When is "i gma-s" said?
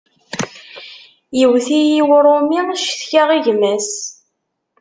3.37-3.89